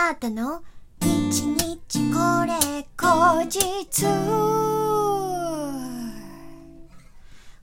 [0.00, 0.62] あーたの？
[1.00, 4.04] 日日これ後日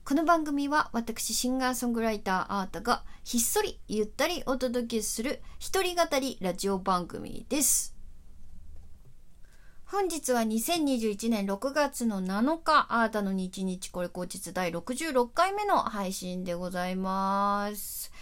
[0.04, 7.96] この番組は私シンガーソングライターアータがひっそりゆったりお届けする一人語りラジオ番組です。
[9.86, 18.12] 本日は2021年6月の7日、アータの日日これ後日第66回目の配信でございます。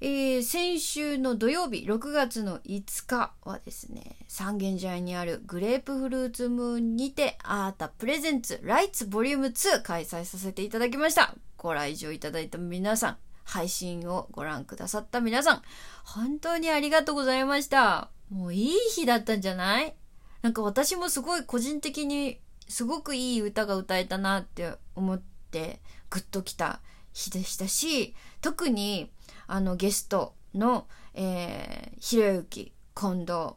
[0.00, 11.34] えー先週の土曜日6月の5日はですね三軒茶屋にあるグレープフルーツムーンにてアータプレゼンツライツボリューム2開催させていただきました。
[11.56, 15.62] ご来場いただいた皆さん配信をご覧くださった皆さん
[16.04, 18.10] 本当にありがとうございました。
[18.30, 19.94] もういい日だったんじゃない？
[20.42, 25.20] なんか私もすごい個人的にすごくいい歌が歌えたなって思っ
[25.50, 25.80] て
[26.10, 26.80] グッときた
[27.12, 29.10] 日でしたし特に
[29.48, 33.54] あのゲストの、えー、ひろゆき近藤、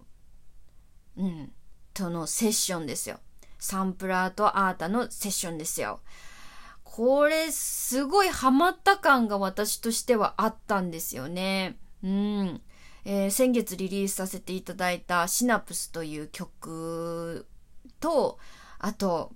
[1.17, 1.51] うん、
[1.93, 3.19] とのセッションですよ。
[3.59, 5.99] サンプラーとアータのセッションですよ。
[6.83, 11.77] これすごいハマった感が私としてはあったんですよね。
[12.03, 12.61] うん。
[13.03, 17.45] えー先月リリースさせていただいたシナプスという曲
[17.99, 18.39] と、
[18.79, 19.31] あと、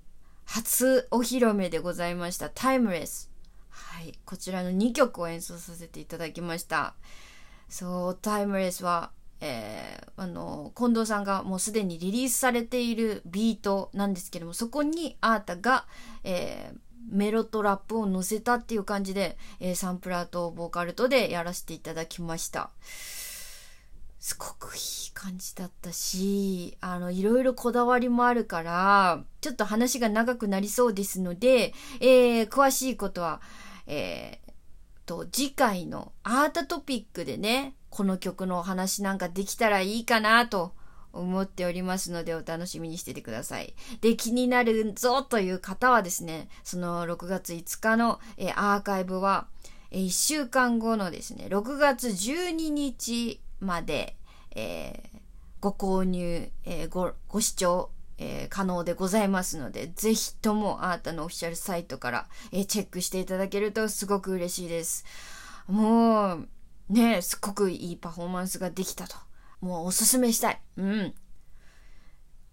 [0.45, 3.34] 初お披露目でございましたタイムレス。
[3.75, 4.13] はい。
[4.25, 6.95] こちらの2曲を演奏させていただきました。
[7.67, 15.85] そう、タイムレスは、えーあの、近藤さんがもうすでにリリースされているビートなんですけども、そこにアータが、
[16.23, 22.71] えーメロとラップを乗せたっていう感じで、えーサンプラーとボーカルとでやらせていただきました。
[24.19, 33.39] すごくいい感じだったし、あの、いろいろこだわりもあるから、ちょっと話が長くなりそうですので、えー詳しいことは、
[33.88, 34.52] えー
[35.05, 40.73] と、次回のアートトピックでね、この曲のお話なんかできたらいいかなと
[41.14, 43.73] 思っておりますので、お楽しみにしててください。
[44.02, 49.48] で、気になるぞという方はですね、その6月5日の、えーアーカイブは、
[49.92, 54.17] え1週間後のですね、6月12日まで、
[54.52, 55.15] えー
[55.61, 65.05] ご購入、えーご、ご視聴、えー可能でございますので、ぜひともあなたのオフィシャルサイトから、えーチェックしていただけるとすごく嬉しいです。
[65.67, 66.48] もう、
[66.89, 69.15] ね、すっごくいいパフォーマンスができたと。
[69.61, 70.61] もうおすすめしたい。
[70.77, 71.14] うん。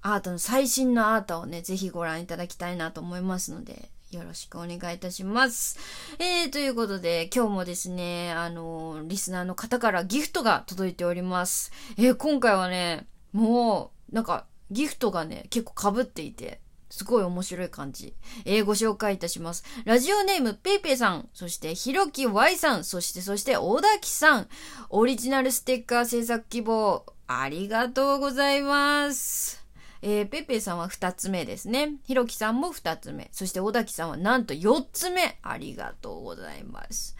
[0.00, 5.78] アートの最新のアートをね、ぜひご覧いただきたいなと思いますので、よろしくお願いいたします。
[6.18, 11.70] えー、ということで、今日もですね、あのリスナーの方からギフトが届いております。
[11.96, 16.60] えー今回はね、もう、なんか、ギフトがね、結構被っていて、
[16.92, 18.14] すごい面白い感じ。
[18.44, 19.64] えーご紹介いたします。
[19.86, 24.48] ラジオネーム、ペイペイさん、そして、ひろき Y さん、そして、そして、小田木さん、
[24.90, 29.64] オリジナルステッカー制作希望、ありがとうございます。
[30.02, 31.94] えー、ペペさんは2つ目ですね。
[32.04, 33.30] ひろきさんも2つ目。
[33.32, 35.38] そして、小田木さんはなんと4つ目。
[35.40, 37.16] ありがとうございます。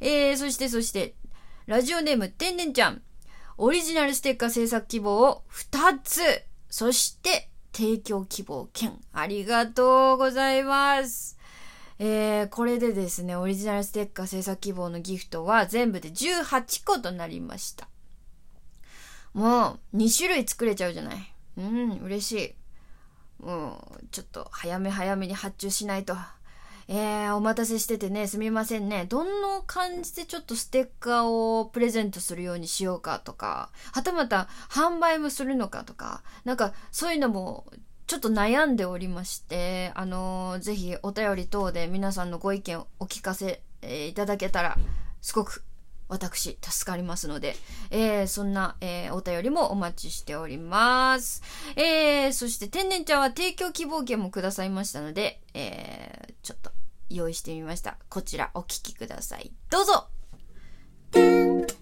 [0.00, 1.14] えー、そして、そして、
[1.66, 3.02] ラジオネーム、てんねんちゃん。
[3.56, 6.20] オリジナルステッカー制作希望を2つ。
[6.72, 8.98] そして、提供希望券。
[9.12, 11.36] ありがとうございます。
[11.98, 17.88] えー、これでですね、オリジナルステッカー制作希望のギフトは全部で18個となりました。
[19.34, 21.34] もう、2種類作れちゃうじゃない。
[21.58, 22.56] うん、嬉し
[23.42, 23.44] い。
[23.44, 26.16] もう、ちょっと早め早めに発注しないと。
[26.88, 29.06] えー、お待たせしててね、すみませんね。
[29.08, 37.66] どんな感じでちょっとステッカーをプレゼントするようにしようかとか、はたまた販売もするのかとか、なんかそういうのも
[38.06, 44.76] ちょっと悩んでおりまして、あのーぜひお便り等で皆さんのご意見をお聞かせ、えいただけたら、
[45.20, 45.64] すごく
[46.12, 47.56] 私、助かりますので、
[47.90, 51.42] えーそんな、えーお便りもお待ちしております。
[51.76, 56.70] えーそして、天然ちゃんは提供希望券もくださいましたので、えーちょっと
[57.08, 57.96] 用意してみました。
[58.08, 59.52] こちらお聞きください。
[59.70, 60.08] どうぞ
[61.10, 61.72] てんて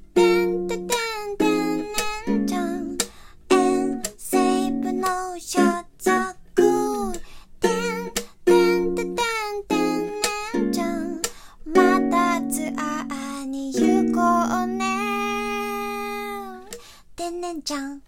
[17.70, 18.02] ちゃん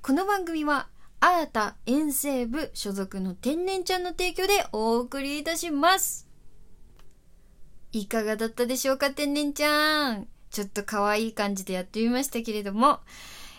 [0.00, 0.86] この番組は、
[1.18, 6.28] 新た遠征部所属の天然ちゃんの提供でお送りいたします。
[7.90, 10.28] いかがだったでしょうか、天然ちゃん。
[10.52, 13.00] ちょっと可愛い感じでやってみましたけれども。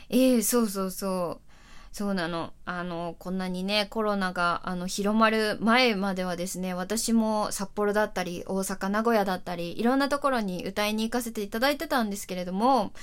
[0.08, 1.52] ええそうそうそう。
[1.92, 2.54] そうなの。
[2.64, 12.94] あの、こんなにね、コロナが、あの、広まる前まではですね、私も札幌だったり、大阪、名古屋だったり、いろんなところに歌いに行かせていただいてたんですけれども、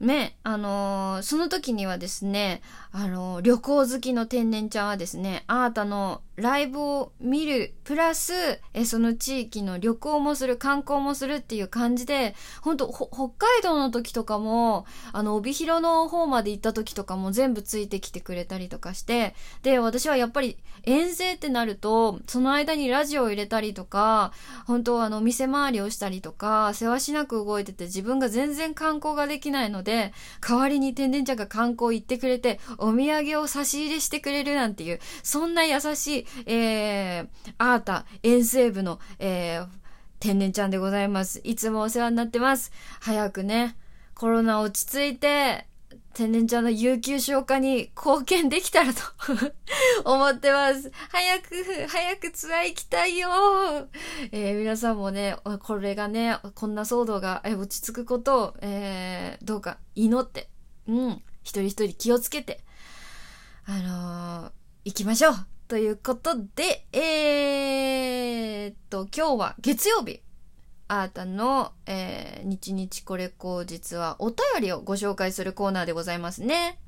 [0.00, 8.32] ね、あのーその時にはですね、あの旅行好きの天然ちゃんはですね、あーたのライブを見る、プラス、
[8.72, 24.32] え、その地域の旅行もする、観光もするっていう感じで、ほんと、北海道の時とかも、あの、帯広の方まで行った時とかも全部ついてきてくれたりとかして、で、私はやっぱり遠征ってなると、その間にラジオを入れたりとか、
[24.64, 37.28] 本当あの、店回りをしたりとか、世話しなく動いてて自分が全然観光ができないので、代わりに天然ちゃんが観光行ってくれて、お土産を差し入れしてくれるなんていう、そんな優しい、えー、
[37.58, 39.66] アータ遠征部の、えー、
[40.20, 41.40] 天然ちゃんでございます。
[41.44, 42.72] いつもお世話になってます。
[43.00, 43.76] 早くね、
[44.14, 45.66] コロナ落ち着いて、
[46.14, 49.00] 天然ちゃんの有給消化に貢献できたらと
[50.04, 50.90] 思ってます。
[51.10, 53.28] 早く、早くツアー行きたいよ
[54.32, 60.48] えー皆さんもね、これがね、こんな騒動が落ち着くことを、えーどうか祈って、
[60.88, 62.64] うん、一人一人気をつけて、
[63.70, 64.50] あのー
[64.86, 65.34] 行きましょう
[65.68, 70.22] ということで、えーっと、今日は月曜日。
[70.88, 76.80] あーたの、えー、日日これ口実はお便りをご紹介するコーナーでございますね。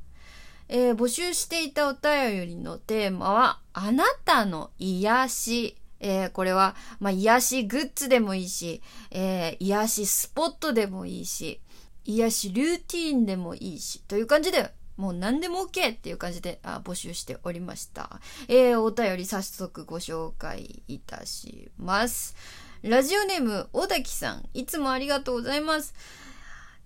[0.69, 5.77] えー募集していたお便りのテーマは、あなたの癒し。
[5.99, 8.81] えーこれは、まあ、癒しグッズでもいいし、
[9.11, 11.61] えー癒しスポットでもいいし、
[12.07, 18.21] 癒しルーティーンでもいいし、という感じで、もう何でも OK っていう感じであ募集しておりました。
[18.49, 22.37] えーお便り早速ご紹介いたします。
[22.83, 25.95] ラジオネーム、小滝さん、いつもありがとうございます。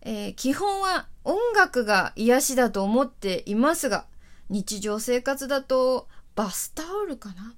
[0.03, 4.07] えー基本は音楽が癒しだと思っていますが、
[4.49, 6.07] 日常生活だと
[6.37, 7.55] バスタオルかな？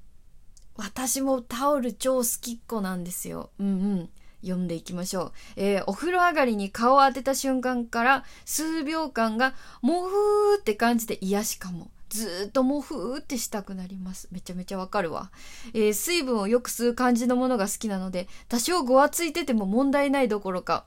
[0.77, 3.51] 私もタオル超好きっ子なんですよ。
[3.59, 4.11] うんうん。
[4.43, 5.33] 読んでいきましょう。
[5.57, 11.91] えーお風呂上がりに顔を当てた瞬間から数秒間がもふーって感じで癒しかも。
[12.09, 14.29] ずーっともふーってしたくなります。
[14.31, 15.31] めちゃめちゃわかるわ。
[15.75, 20.85] えー水分をよく吸う感じのものが好きなので、多少ごわついてても問題ないどころか、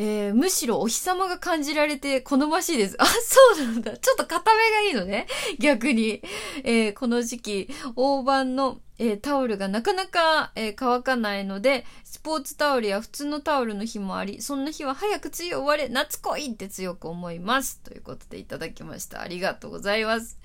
[0.00, 2.96] えーむしろお日様が感じられて好ましいです。
[3.00, 3.04] あ、
[3.58, 3.96] そうなんだ。
[3.96, 5.26] ちょっと固めがいいのね。
[5.58, 6.22] 逆に。
[6.62, 17.80] えーこの時期、大判の、えータオルがなかなか、え乾かないので、スポーツタオルや普通のタオルの日もあり、そんな日は早く梅雨終われ、夏来いって強く思います。
[17.80, 19.20] ということでいただきました。
[19.20, 20.38] ありがとうございます。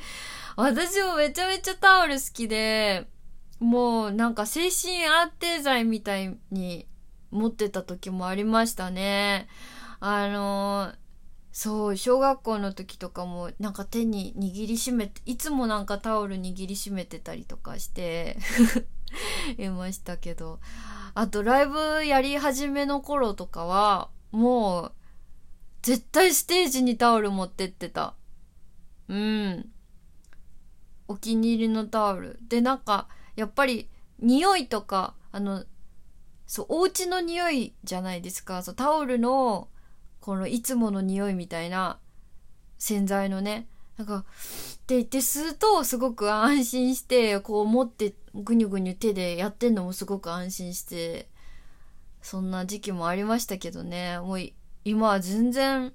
[0.55, 3.05] 私もめちゃめちゃタオル好きで、
[3.59, 6.87] もうなんか精神安定剤みたいに
[7.33, 9.47] 持ってた時もありましたね。
[9.99, 11.03] あのー
[11.53, 18.39] そう、小学校の時とかもなんか手に握りしめて、いつもなんかタオル握りしめてたりとかして、
[19.59, 20.59] いましたけど。
[21.13, 24.91] あとライブやり始めの頃とかは、もう、
[25.83, 28.15] 絶対ステージにタオル持ってってた。
[29.07, 29.69] うん。
[31.07, 32.39] お気に入りのタオル。
[32.47, 35.65] で、なんか、やっぱり、匂いとか、あの、
[36.53, 38.61] そう、お家の匂いじゃないですか。
[38.61, 39.69] そう、タオルの、
[40.21, 41.97] このいつもの匂いみたいな
[42.77, 43.65] 洗剤のね。
[43.97, 44.23] なんか、っ
[44.85, 51.27] て言って吸うとすごく安心して、こう持ってぐにゅぐにゅ手でやってんのもすごく安心して、
[52.21, 54.19] そんな時期もありましたけどね。
[54.19, 54.39] もう
[54.85, 55.91] 今は全然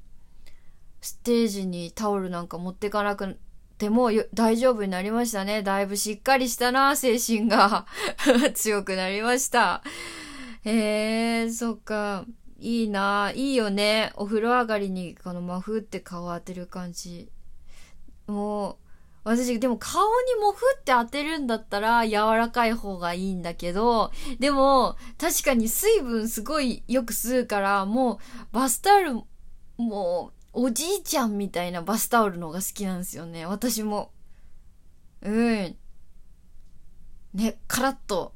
[1.00, 3.38] ステージにタオルなんか持ってかなく
[3.78, 5.62] ても大丈夫になりましたね。
[5.62, 7.86] だいぶしっかりしたな、精神が
[8.54, 9.84] 強くなりました。
[10.70, 12.26] へえ、そっか。
[12.58, 13.32] いいな。
[13.34, 14.12] いいよね。
[14.16, 17.30] お風呂上がりにこのマフって顔当てる感じ。
[18.26, 18.76] もう、
[19.24, 28.18] 私、でも顔にもふって当てるんだったら柔らかい方がいいんだけど、でも、確かに水分すごいよく吸うから、もう、
[28.52, 29.14] バスタオル、
[29.78, 33.46] もう、おじいちゃんみたいなバスタオルの方が好きなんですよね。
[33.46, 34.12] 私も。
[35.22, 35.76] うん。
[37.32, 38.34] ね、カラッと、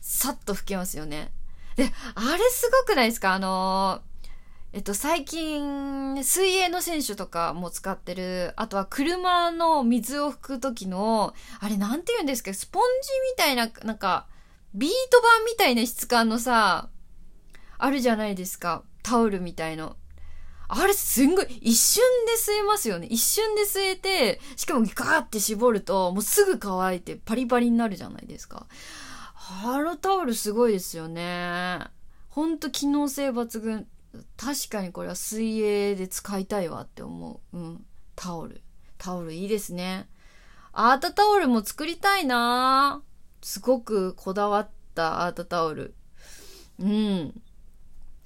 [0.00, 1.32] さっと拭けますよね。
[1.76, 3.34] で、あれすごくないですか？
[3.34, 4.14] あのー
[4.76, 12.52] えっと、最近、水泳の選手とかも使ってる、あとは車の水を拭く時の、あれなんて言うんですか？
[12.52, 14.26] スポンジみたいな、なんか、
[14.74, 16.88] ビート板みたいな質感のさ、
[17.78, 18.82] あるじゃないですか？
[19.04, 19.96] タオルみたいの。
[20.66, 23.06] あれすんごい、一瞬で吸えますよね。
[23.06, 28.66] 一瞬で吸えて、しかもガーって絞ると、もうすぐ乾いてパリパリになるじゃないですか。
[29.46, 31.80] あのタオルすごいですよね。
[32.28, 33.86] ほんと機能性抜群。
[34.36, 37.56] 確かにこれは水泳で使いたいわって思う。
[37.56, 37.86] うん。
[38.16, 38.62] タオル。
[38.96, 40.08] タオルいいですね。
[40.72, 43.02] アートタオルも作りたいな
[43.42, 45.94] すごくこだわったアートタオル。
[46.80, 47.42] うん。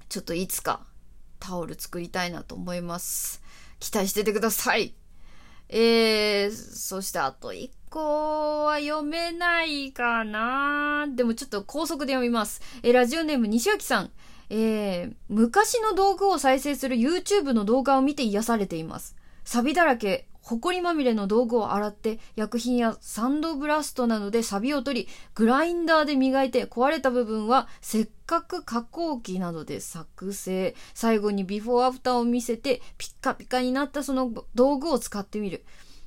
[0.08, 0.86] ちょっといつか
[1.40, 3.42] タオル作りたいなと思います。
[3.80, 4.94] 期待しててください。
[5.68, 12.60] えー、そしてあと一個は読めないかなでもちょっと高速で読みます。
[12.82, 14.10] えーラジオネーム西脇さん。
[14.50, 19.14] えー、昔の道具を再生する YouTube の動画を見て癒されています。
[19.44, 20.26] サビだらけ、
[20.56, 30.74] 埃まみれの道具を洗って、薬品やサンドブラストなどでサビを取り、グラインダーで磨いて、壊れた部分はせっかく加工機などで作成。
[30.94, 35.64] 最後にビフォーアフターを見せて、ピッカピカになったその道具を使ってみる。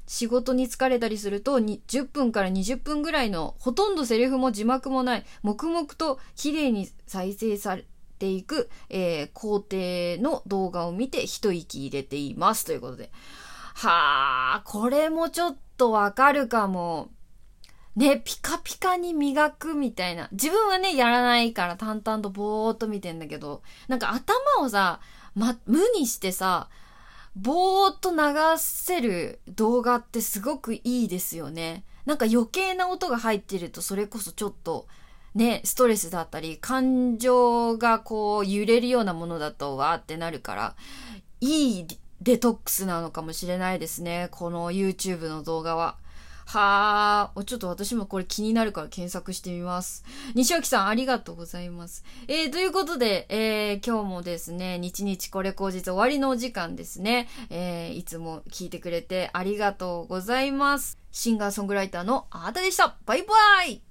[0.08, 7.86] 仕事に疲れたりすると10分から20分ぐらいのほとんどセリフも字幕もない黙々と綺麗に再生され
[8.20, 13.10] ていく、えー工程の動画を見て一息入れていますということで
[13.74, 17.10] はあこれもちょっとわかるかも。
[17.96, 20.30] ねピカピカに磨くみたいな。
[20.32, 23.62] 自分はねやらないから淡々とぼーっと見てんだけど。
[23.88, 25.00] なんか頭をさ、
[25.36, 26.70] ま、無にしてさ
[27.36, 28.18] ぼーっと流
[28.58, 31.84] せる動画ってすごくいいですよね。
[32.06, 34.88] なんか余計な音が入ってるとそれこそちょっと
[35.34, 40.76] ね、ストレスだったり、感情がこう揺れるようなものだとわーってなるから、
[41.40, 41.88] いい
[42.22, 44.30] デトックスなのかもしれないですね。
[44.32, 45.98] この YouTube の動画は。
[46.46, 50.04] はあ、ちょっと私もこれ気になるから検索してみます。
[50.36, 52.04] 西脇さんありがとうございます。
[52.28, 57.28] えー、ということで、えー、今日もですね、日々これ口実終わりのお時間ですね。
[57.50, 61.00] えー、いつも聞いてくれてありがとうございます。
[61.12, 62.98] シンガーソングライターのあーたでした。
[63.06, 63.34] バイバ
[63.66, 63.82] イ